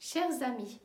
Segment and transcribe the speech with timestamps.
[0.00, 0.80] Chers amis,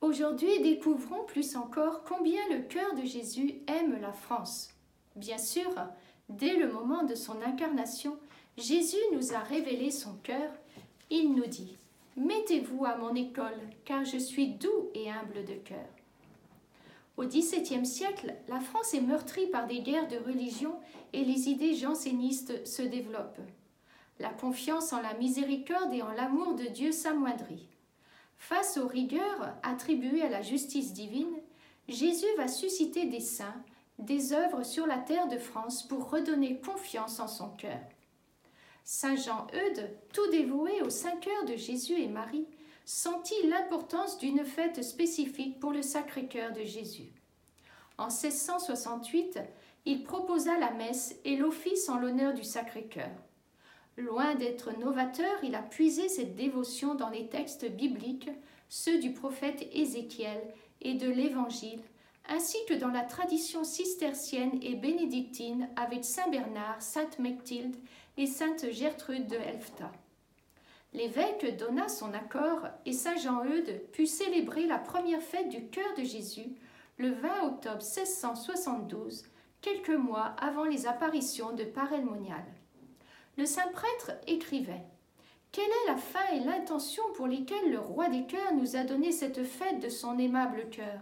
[0.00, 4.70] aujourd'hui découvrons plus encore combien le cœur de Jésus aime la France.
[5.14, 5.72] Bien sûr,
[6.28, 8.18] dès le moment de son incarnation,
[8.56, 10.50] Jésus nous a révélé son cœur.
[11.10, 11.78] Il nous dit
[12.16, 15.86] Mettez-vous à mon école, car je suis doux et humble de cœur.
[17.16, 20.74] Au XVIIe siècle, la France est meurtrie par des guerres de religion
[21.12, 23.40] et les idées jansénistes se développent.
[24.18, 27.68] La confiance en la miséricorde et en l'amour de Dieu s'amoindrit.
[28.38, 31.36] Face aux rigueurs attribuées à la justice divine,
[31.88, 33.62] Jésus va susciter des saints,
[33.98, 37.80] des œuvres sur la terre de France pour redonner confiance en son cœur.
[38.84, 42.46] Saint Jean Eudes, tout dévoué au saint cœur de Jésus et Marie,
[42.86, 47.12] sentit l'importance d'une fête spécifique pour le Sacré-Cœur de Jésus.
[47.98, 49.40] En 1668,
[49.84, 53.10] il proposa la messe et l'office en l'honneur du Sacré-Cœur.
[53.98, 58.30] Loin d'être novateur, il a puisé cette dévotion dans les textes bibliques,
[58.68, 60.40] ceux du prophète Ézéchiel
[60.80, 61.82] et de l'Évangile,
[62.28, 67.74] ainsi que dans la tradition cistercienne et bénédictine avec Saint Bernard, Sainte Mechtilde
[68.16, 69.90] et sainte Gertrude de Helfta.
[70.92, 76.04] L'évêque donna son accord et saint Jean-Eudes put célébrer la première fête du cœur de
[76.04, 76.54] Jésus
[76.98, 79.24] le 20 octobre 1672,
[79.60, 82.44] quelques mois avant les apparitions de Parelmonial.
[83.38, 84.82] Le saint prêtre écrivait
[85.52, 89.12] Quelle est la fin et l'intention pour lesquelles le roi des cœurs nous a donné
[89.12, 90.98] cette fête de son aimable cœur?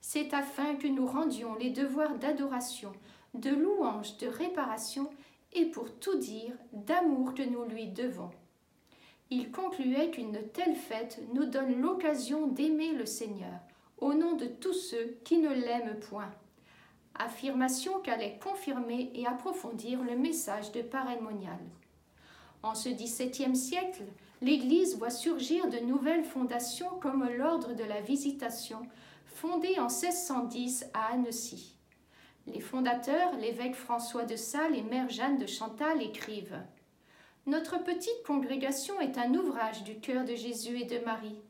[0.00, 2.92] C'est afin que nous rendions les devoirs d'adoration,
[3.34, 5.08] de louange, de réparation
[5.52, 8.32] et pour tout dire d'amour que nous lui devons.
[9.30, 13.60] Il concluait qu'une telle fête nous donne l'occasion d'aimer le Seigneur,
[13.98, 16.32] au nom de tous ceux qui ne l'aiment point.
[17.16, 21.60] Affirmation qu'allait confirmer et approfondir le message de Parémonial.
[22.62, 24.02] En ce XVIIe siècle,
[24.42, 28.80] l'Église voit surgir de nouvelles fondations comme l'Ordre de la Visitation,
[29.26, 31.76] fondé en 1610 à Annecy.
[32.46, 36.62] Les fondateurs, l'évêque François de Sales et mère Jeanne de Chantal, écrivent
[37.46, 41.40] Notre petite congrégation est un ouvrage du cœur de Jésus et de Marie.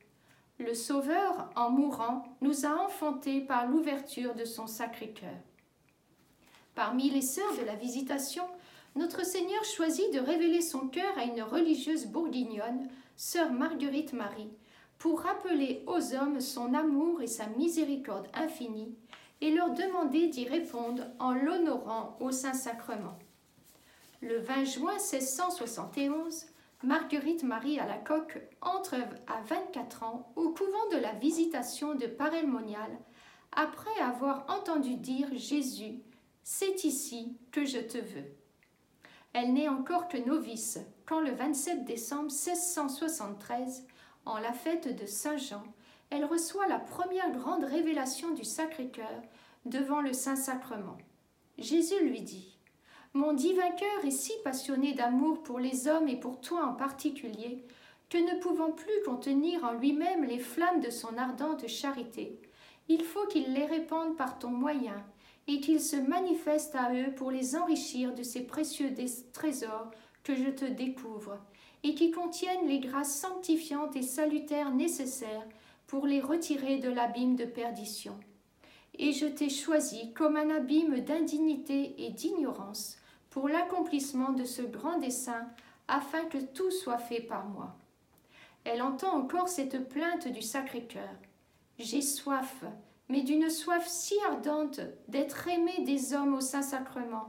[0.58, 5.40] Le Sauveur, en mourant, nous a enfantés par l'ouverture de son sacré cœur.
[6.74, 8.44] Parmi les sœurs de la Visitation,
[8.96, 14.50] notre Seigneur choisit de révéler son cœur à une religieuse bourguignonne, sœur Marguerite Marie,
[14.98, 18.94] pour rappeler aux hommes son amour et sa miséricorde infinie,
[19.40, 23.18] et leur demander d'y répondre en l'honorant au Saint-Sacrement.
[24.20, 26.46] Le 20 juin 1671,
[26.82, 28.94] Marguerite Marie à la coque entre
[29.26, 32.90] à 24 ans au couvent de la Visitation de Parelmonial
[33.52, 36.00] après avoir entendu dire Jésus,
[36.44, 38.36] c'est ici que je te veux.
[39.32, 43.86] Elle n'est encore que novice quand le 27 décembre 1673,
[44.26, 45.64] en la fête de Saint Jean,
[46.10, 49.22] elle reçoit la première grande révélation du Sacré-Cœur
[49.64, 50.98] devant le Saint-Sacrement.
[51.58, 52.58] Jésus lui dit
[53.14, 57.64] Mon divin cœur est si passionné d'amour pour les hommes et pour toi en particulier,
[58.10, 62.38] que ne pouvant plus contenir en lui-même les flammes de son ardente charité,
[62.88, 65.04] il faut qu'il les répande par ton moyen,
[65.46, 68.94] et qu'il se manifeste à eux pour les enrichir de ces précieux
[69.32, 69.90] trésors
[70.22, 71.38] que je te découvre,
[71.82, 75.46] et qui contiennent les grâces sanctifiantes et salutaires nécessaires
[75.86, 78.18] pour les retirer de l'abîme de perdition.
[78.98, 82.96] Et je t'ai choisi comme un abîme d'indignité et d'ignorance
[83.30, 85.46] pour l'accomplissement de ce grand dessein,
[85.88, 87.76] afin que tout soit fait par moi.
[88.64, 91.16] Elle entend encore cette plainte du Sacré-Cœur.
[91.78, 92.64] J'ai soif,
[93.08, 97.26] mais d'une soif si ardente d'être aimée des hommes au Saint-Sacrement,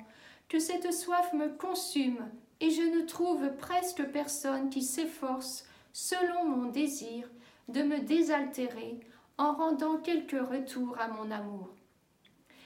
[0.48, 6.70] que cette soif me consume, et je ne trouve presque personne qui s'efforce, selon mon
[6.70, 7.30] désir,
[7.68, 9.00] de me désaltérer
[9.38, 11.70] en rendant quelque retour à mon amour.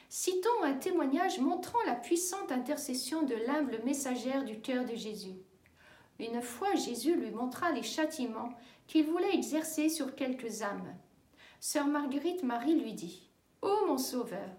[0.09, 5.35] Citons un témoignage montrant la puissante intercession de l'humble messagère du cœur de Jésus.
[6.19, 8.49] Une fois Jésus lui montra les châtiments
[8.87, 10.95] qu'il voulait exercer sur quelques âmes.
[11.59, 13.29] Sœur Marguerite Marie lui dit
[13.61, 14.49] Ô mon Sauveur,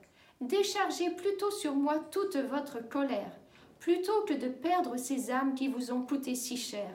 [0.41, 3.33] déchargez plutôt sur moi toute votre colère,
[3.79, 6.95] plutôt que de perdre ces âmes qui vous ont coûté si cher.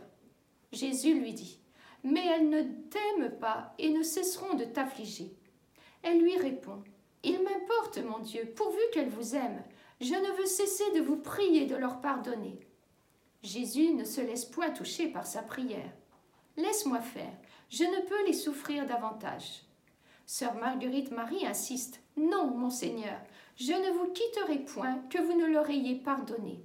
[0.72, 1.60] Jésus lui dit
[2.06, 5.36] mais elles ne t'aiment pas et ne cesseront de t'affliger.
[6.04, 6.84] Elle lui répond
[7.24, 9.64] Il m'importe, mon Dieu, pourvu qu'elles vous aiment.
[10.00, 12.60] Je ne veux cesser de vous prier de leur pardonner.
[13.42, 15.92] Jésus ne se laisse point toucher par sa prière.
[16.58, 17.34] Laisse-moi faire,
[17.70, 19.65] je ne peux les souffrir davantage.
[20.28, 22.02] Sœur Marguerite Marie insiste.
[22.18, 23.20] Non, mon Seigneur,
[23.58, 26.64] je ne vous quitterai point que vous ne leur ayez pardonné.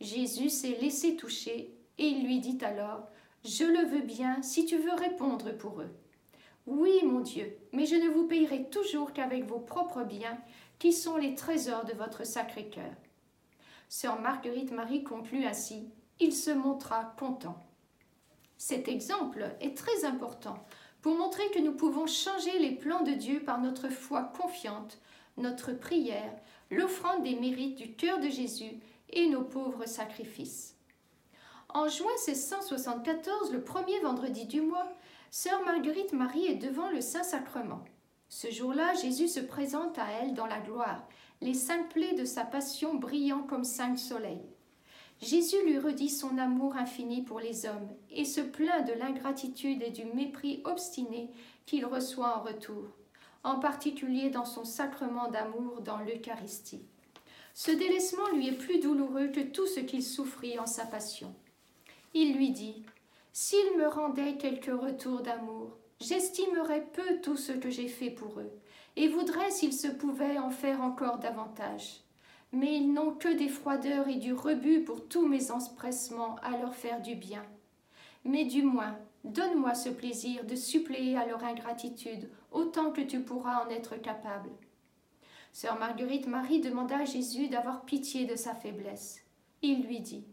[0.00, 3.08] Jésus s'est laissé toucher et il lui dit alors
[3.44, 5.94] Je le veux bien si tu veux répondre pour eux.
[6.66, 10.38] Oui, mon Dieu, mais je ne vous payerai toujours qu'avec vos propres biens,
[10.78, 12.94] qui sont les trésors de votre Sacré-Cœur.
[13.88, 15.88] Sœur Marguerite Marie conclut ainsi
[16.18, 17.64] Il se montra content.
[18.58, 20.64] Cet exemple est très important
[21.02, 24.98] pour montrer que nous pouvons changer les plans de Dieu par notre foi confiante,
[25.36, 26.34] notre prière,
[26.70, 30.76] l'offrande des mérites du cœur de Jésus et nos pauvres sacrifices.
[31.68, 34.92] En juin 1674, le premier vendredi du mois,
[35.30, 37.82] Sœur Marguerite Marie est devant le Saint-Sacrement.
[38.28, 41.02] Ce jour-là, Jésus se présente à elle dans la gloire,
[41.40, 44.46] les cinq plaies de sa passion brillant comme cinq soleils.
[45.22, 49.90] Jésus lui redit son amour infini pour les hommes et se plaint de l'ingratitude et
[49.90, 51.30] du mépris obstiné
[51.64, 52.88] qu'il reçoit en retour,
[53.44, 56.82] en particulier dans son sacrement d'amour dans l'Eucharistie.
[57.54, 61.32] Ce délaissement lui est plus douloureux que tout ce qu'il souffrit en sa passion.
[62.14, 62.84] Il lui dit
[63.32, 68.50] S'ils me rendaient quelque retour d'amour, j'estimerais peu tout ce que j'ai fait pour eux,
[68.96, 72.01] et voudrais s'il se pouvait en faire encore davantage.
[72.52, 76.74] Mais ils n'ont que des froideurs et du rebut pour tous mes empressements à leur
[76.74, 77.42] faire du bien.
[78.24, 83.64] Mais du moins, donne-moi ce plaisir de suppléer à leur ingratitude autant que tu pourras
[83.64, 84.50] en être capable.
[85.52, 89.22] Sœur Marguerite Marie demanda à Jésus d'avoir pitié de sa faiblesse.
[89.60, 90.24] Il lui dit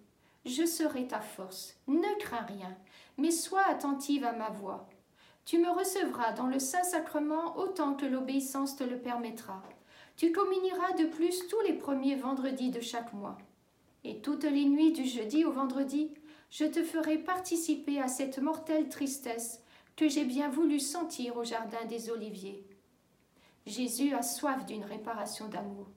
[0.45, 2.75] Je serai ta force, ne crains rien,
[3.18, 4.88] mais sois attentive à ma voix.
[5.45, 9.62] Tu me recevras dans le Saint-Sacrement autant que l'obéissance te le permettra.
[10.19, 13.38] Tu communieras de plus tous les premiers vendredis de chaque mois.
[14.04, 16.12] Et toutes les nuits du jeudi au vendredi,
[16.50, 19.63] je te ferai participer à cette mortelle tristesse
[19.95, 22.68] que j'ai bien voulu sentir au jardin des Oliviers.
[23.66, 25.88] Jésus a soif d'une réparation d'amour.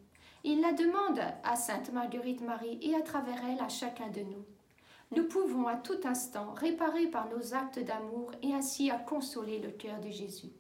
[0.44, 4.46] Il la demande à Sainte Marguerite Marie et à travers elle à chacun de nous.
[5.16, 9.72] Nous pouvons à tout instant réparer par nos actes d'amour et ainsi à consoler le
[9.72, 10.52] cœur de Jésus.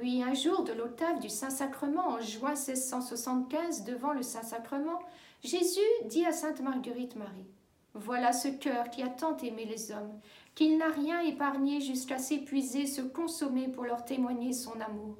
[0.00, 4.98] Puis un jour de l'octave du Saint-Sacrement en juin 1675 devant le Saint-Sacrement,
[5.44, 7.50] Jésus dit à Sainte Marguerite Marie
[7.92, 10.18] Voilà ce cœur qui a tant aimé les hommes,
[10.54, 15.18] qu'il n'a rien épargné jusqu'à s'épuiser, se consommer pour leur témoigner son amour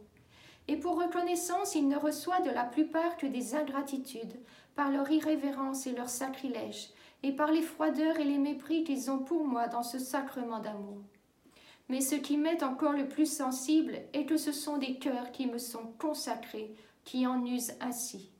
[0.67, 4.41] et pour reconnaissance il ne reçoit de la plupart que des ingratitudes,
[4.77, 6.89] par leur irrévérence et leur sacrilège,
[7.23, 11.03] et par les froideurs et les mépris qu'ils ont pour moi dans ce sacrement d'amour.
[11.91, 15.49] Mais ce qui m'est encore le plus sensible est que ce sont des cœurs qui
[15.49, 16.73] me sont consacrés,
[17.05, 18.31] qui en usent ainsi.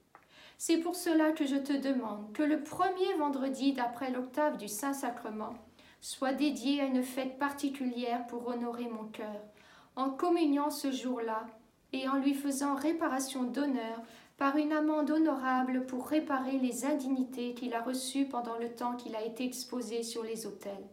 [0.57, 5.55] C'est pour cela que je te demande que le premier vendredi d'après l'octave du Saint-Sacrement
[6.01, 9.43] soit dédié à une fête particulière pour honorer mon cœur,
[9.97, 11.45] en communiant ce jour-là
[11.93, 14.01] et en lui faisant réparation d'honneur
[14.37, 19.17] par une amende honorable pour réparer les indignités qu'il a reçues pendant le temps qu'il
[19.17, 20.87] a été exposé sur les autels.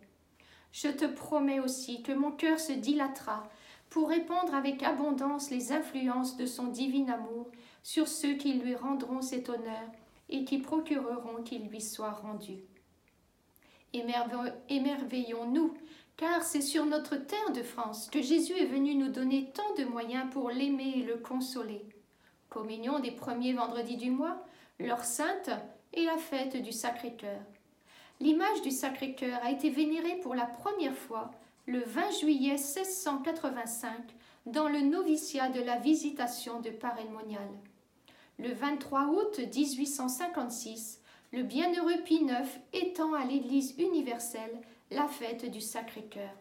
[0.79, 3.49] Je te promets aussi que mon cœur se dilatera
[3.89, 7.49] pour répandre avec abondance les influences de son divin amour
[7.81, 9.89] sur ceux qui lui rendront cet honneur
[10.29, 12.57] et qui procureront qu'il lui soit rendu.
[14.69, 15.73] Émerveillons-nous
[16.15, 19.85] car c'est sur notre terre de France que Jésus est venu nous donner tant de
[19.85, 21.87] moyens pour l'aimer et le consoler.
[22.49, 24.45] Communion des premiers vendredis du mois,
[24.79, 25.49] l'heure sainte
[25.93, 27.41] et la fête du Sacré-Cœur.
[28.19, 31.29] L'image du Sacré-Cœur a été vénérée pour la première fois
[31.67, 33.91] le 20 juillet 1685
[34.47, 37.47] dans le noviciat de la Visitation de Paray-le-Monial.
[38.39, 45.61] Le 23 août 1856, le bienheureux Pie IX étend à l'Église universelle la fête du
[45.61, 46.33] Sacré-Cœur.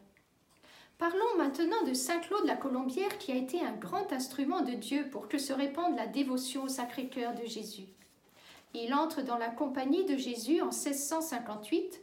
[0.97, 5.11] Parlons maintenant de Saint Claude la Colombière qui a été un grand instrument de Dieu
[5.11, 7.89] pour que se répande la dévotion au Sacré-Cœur de Jésus.
[8.79, 11.99] Il entre dans la compagnie de Jésus en 1658.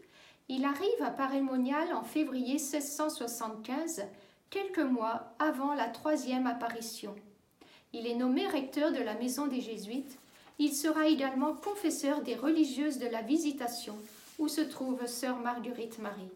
[0.50, 4.08] Il arrive à Paray-Monial en février 1675,
[4.50, 7.14] quelques mois avant la troisième apparition.
[7.94, 10.18] Il est nommé recteur de la maison des Jésuites.
[10.58, 13.96] Il sera également confesseur des religieuses de la Visitation
[14.40, 16.32] où se trouve sœur Marguerite Marie.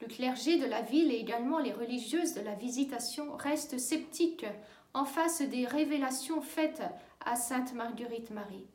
[0.00, 4.46] Le clergé de la ville et également les religieuses de la Visitation restent sceptiques
[4.92, 6.82] en face des révélations faites
[7.24, 8.66] à sainte Marguerite Marie.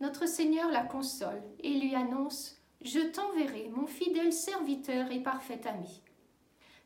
[0.00, 6.00] Notre Seigneur la console et lui annonce Je t'enverrai mon fidèle serviteur et parfait ami.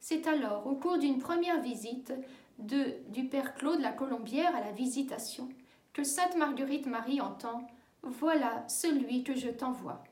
[0.01, 2.13] C'est alors, au cours d'une première visite
[2.59, 5.49] du Père Claude la Colombière à la Visitation,
[5.93, 7.65] que sainte Marguerite Marie entend
[8.03, 10.03] Voilà celui que je t'envoie.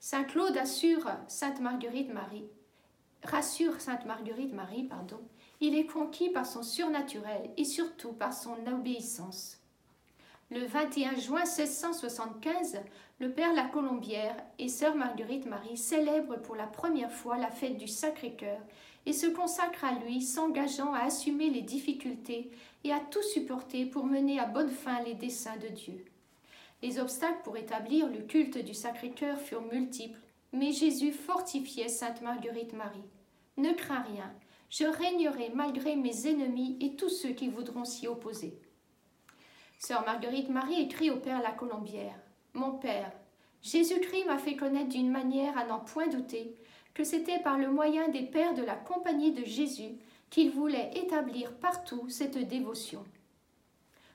[0.00, 2.48] Saint Claude assure Sainte Marguerite Marie,
[3.22, 5.20] rassure Sainte Marguerite Marie, pardon,
[5.60, 9.63] il est conquis par son surnaturel et surtout par son obéissance.
[10.54, 12.78] Le 21 juin 1675,
[13.18, 17.76] le Père La Colombière et Sœur Marguerite Marie célèbrent pour la première fois la fête
[17.76, 18.60] du Sacré-Cœur
[19.04, 22.52] et se consacrent à lui, s'engageant à assumer les difficultés
[22.84, 26.04] et à tout supporter pour mener à bonne fin les desseins de Dieu.
[26.82, 30.20] Les obstacles pour établir le culte du Sacré-Cœur furent multiples,
[30.52, 33.10] mais Jésus fortifiait Sainte Marguerite Marie.
[33.56, 34.32] Ne crains rien,
[34.70, 38.56] je régnerai malgré mes ennemis et tous ceux qui voudront s'y opposer.
[39.86, 42.18] Sœur Marguerite Marie écrit au Père La Colombière
[42.54, 43.12] Mon Père,
[43.60, 46.56] Jésus-Christ m'a fait connaître d'une manière à n'en point douter
[46.94, 49.98] que c'était par le moyen des pères de la compagnie de Jésus
[50.30, 53.04] qu'il voulait établir partout cette dévotion.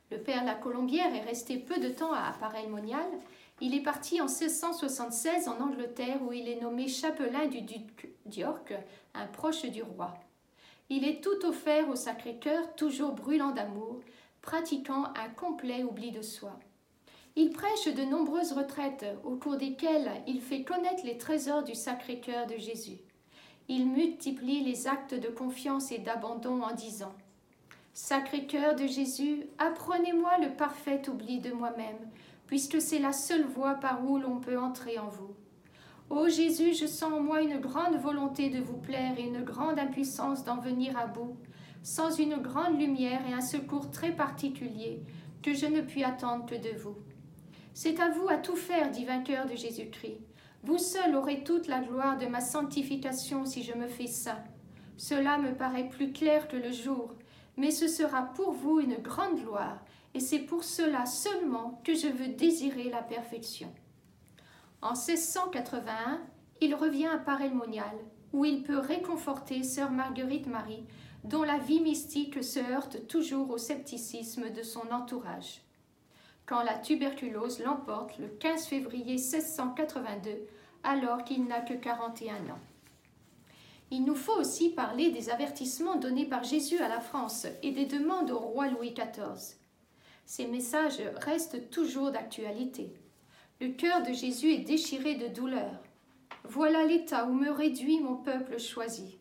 [0.09, 3.07] Le père La Colombière est resté peu de temps à Paray-le-Monial.
[3.61, 8.73] Il est parti en 1676 en Angleterre où il est nommé chapelain du duc d'York,
[9.13, 10.15] un proche du roi.
[10.89, 13.99] Il est tout offert au Sacré-Cœur, toujours brûlant d'amour,
[14.41, 16.59] pratiquant un complet oubli de soi.
[17.35, 22.47] Il prêche de nombreuses retraites au cours desquelles il fait connaître les trésors du Sacré-Cœur
[22.47, 22.97] de Jésus.
[23.67, 27.13] Il multiplie les actes de confiance et d'abandon en disant
[27.93, 32.09] Sacré-Cœur de Jésus, apprenez-moi le parfait oubli de moi-même,
[32.47, 35.35] puisque c'est la seule voie par où l'on peut entrer en vous.
[36.09, 39.77] Ô Jésus, je sens en moi une grande volonté de vous plaire et une grande
[39.77, 41.37] impuissance d'en venir à bout,
[41.83, 45.01] sans une grande lumière et un secours très particulier
[45.41, 46.97] que je ne puis attendre que de vous.
[47.73, 50.19] C'est à vous à tout faire, dit vainqueur de Jésus-Christ.
[50.63, 54.43] Vous seul aurez toute la gloire de ma sanctification si je me fais saint.
[54.97, 57.15] Cela me paraît plus clair que le jour,
[57.55, 59.79] mais ce sera pour vous une grande gloire,
[60.13, 63.71] et c'est pour cela seulement que je veux désirer la perfection.
[64.81, 66.19] En 1681,
[66.61, 67.95] il revient à Paray-le-Monial,
[68.33, 70.85] où il peut réconforter sœur Marguerite Marie,
[71.23, 75.61] dont la vie mystique se heurte toujours au scepticisme de son entourage.
[76.45, 80.47] Quand la tuberculose l'emporte le 15 février 1682,
[80.83, 82.59] alors qu'il n'a que 41 ans.
[83.91, 87.85] Il nous faut aussi parler des avertissements donnés par Jésus à la France et des
[87.85, 89.57] demandes au roi Louis XIV.
[90.25, 92.93] Ces messages restent toujours d'actualité.
[93.61, 95.83] Le cœur de Jésus est déchiré de douleur.
[96.45, 99.18] Voilà l'état où me réduit mon peuple choisi.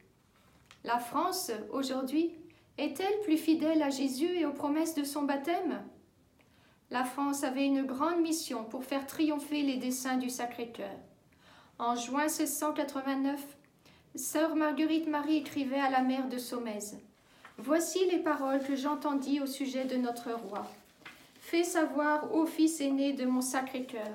[0.89, 2.33] La France, aujourd'hui,
[2.79, 5.83] est-elle plus fidèle à Jésus et aux promesses de son baptême?
[6.91, 10.97] La France avait une grande mission pour faire triompher les desseins du Sacré-Cœur.
[11.79, 13.39] En juin 1689,
[14.15, 16.99] Sœur Marguerite Marie écrivait à la mère de Saumaise
[17.59, 20.67] Voici les paroles que j'entendis au sujet de notre roi.
[21.39, 24.09] Fais savoir au fils aîné de mon Sacré-Cœur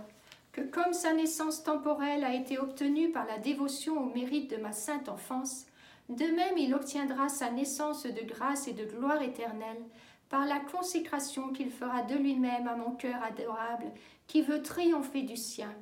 [0.52, 4.72] que comme sa naissance temporelle a été obtenue par la dévotion au mérite de ma
[4.72, 5.68] sainte enfance,
[6.10, 9.84] de même il obtiendra sa naissance de grâce et de gloire éternelle
[10.30, 13.92] par la consécration qu'il fera de lui-même à mon cœur adorable
[14.28, 15.74] qui veut triompher du sien,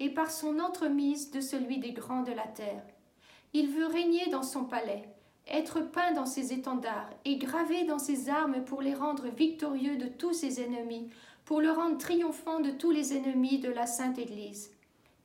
[0.00, 2.82] et par son entremise de celui des grands de la terre.
[3.52, 5.08] Il veut régner dans son palais,
[5.46, 10.06] être peint dans ses étendards et gravé dans ses armes pour les rendre victorieux de
[10.06, 11.08] tous ses ennemis,
[11.44, 14.72] pour le rendre triomphant de tous les ennemis de la Sainte Église,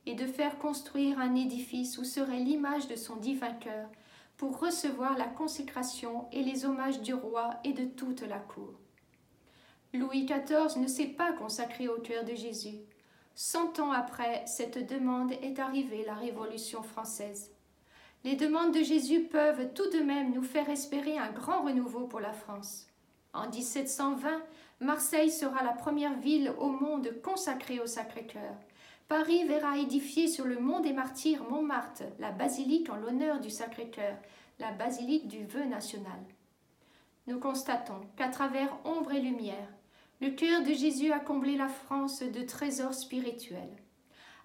[0.06, 3.88] et de faire construire un édifice où serait l'image de son divin cœur,
[4.38, 8.72] pour recevoir la consécration et les hommages du roi et de toute la cour.
[9.92, 12.78] Louis XIV ne s'est pas consacré au cœur de Jésus.
[13.34, 17.50] Cent ans après cette demande est arrivée la Révolution française.
[18.24, 22.20] Les demandes de Jésus peuvent tout de même nous faire espérer un grand renouveau pour
[22.20, 22.86] la France.
[23.32, 24.42] En 1720,
[24.80, 28.54] Marseille sera la première ville au monde consacrée au Sacré-Cœur.
[29.08, 34.18] Paris verra édifier sur le mont des Martyrs Montmartre la basilique en l'honneur du Sacré-Cœur,
[34.58, 36.20] la basilique du vœu national.
[37.26, 39.68] Nous constatons qu'à travers ombre et lumière,
[40.20, 43.78] le cœur de Jésus a comblé la France de trésors spirituels.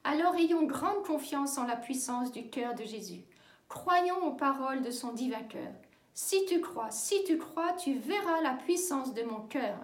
[0.05, 3.25] Alors ayons grande confiance en la puissance du cœur de Jésus.
[3.67, 5.73] Croyons aux paroles de son divin cœur.
[6.13, 9.77] Si tu crois, si tu crois, tu verras la puissance de mon cœur.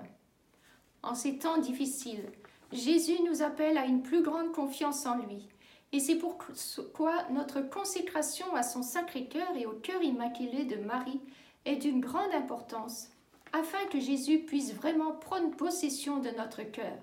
[1.03, 2.31] En ces temps difficiles,
[2.71, 5.47] Jésus nous appelle à une plus grande confiance en lui.
[5.91, 11.21] Et c'est pourquoi notre consécration à son Sacré-Cœur et au cœur immaculé de Marie
[11.65, 13.09] est d'une grande importance,
[13.53, 16.97] afin que Jésus puisse vraiment prendre possession de notre cœur.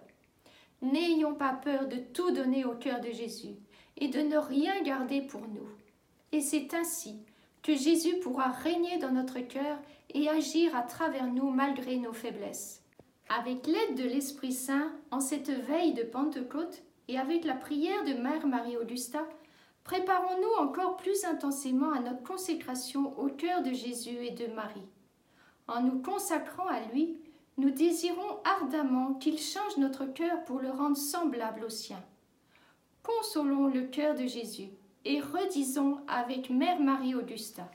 [0.82, 3.56] N'ayons pas peur de tout donner au cœur de Jésus
[3.96, 5.68] et de ne rien garder pour nous.
[6.30, 7.16] Et c'est ainsi
[7.62, 9.78] que Jésus pourra régner dans notre cœur
[10.14, 12.82] et agir à travers nous malgré nos faiblesses.
[13.28, 18.14] Avec l'aide de l'Esprit Saint, en cette veille de Pentecôte, et avec la prière de
[18.14, 19.26] Mère Marie-Augusta,
[19.84, 24.88] préparons-nous encore plus intensément à notre consécration au cœur de Jésus et de Marie.
[25.66, 27.18] En nous consacrant à lui,
[27.56, 32.02] nous désirons ardemment qu'il change notre cœur pour le rendre semblable au sien.
[33.02, 34.68] Consolons le cœur de Jésus
[35.04, 37.68] et redisons avec Mère Marie-Augusta.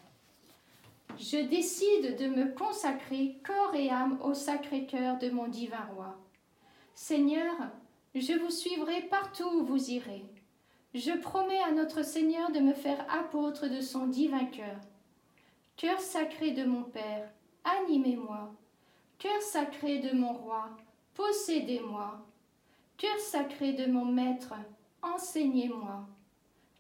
[1.19, 6.17] Je décide de me consacrer corps et âme au Sacré-Cœur de mon divin roi.
[6.95, 7.55] Seigneur,
[8.15, 10.25] je vous suivrai partout où vous irez.
[10.93, 14.79] Je promets à notre Seigneur de me faire apôtre de son divin cœur.
[15.77, 17.31] Cœur sacré de mon Père,
[17.63, 18.53] animez-moi.
[19.17, 20.69] Cœur sacré de mon roi,
[21.13, 22.25] possédez-moi.
[22.97, 24.53] Cœur sacré de mon maître,
[25.01, 26.07] enseignez-moi.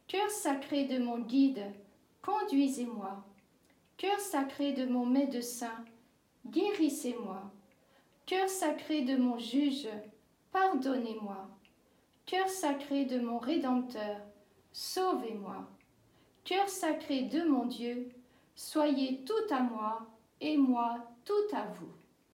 [0.07, 1.63] Cœur sacré de mon guide,
[2.21, 3.23] conduisez-moi.
[4.01, 5.85] Cœur sacré de mon médecin,
[6.47, 7.43] guérissez-moi.
[8.25, 9.87] Cœur sacré de mon juge,
[10.51, 11.47] pardonnez-moi.
[12.25, 14.17] Cœur sacré de mon Rédempteur,
[14.71, 15.69] sauvez-moi.
[16.43, 18.09] Cœur sacré de mon Dieu,
[18.55, 20.07] soyez tout à moi
[20.39, 22.00] et moi tout à vous.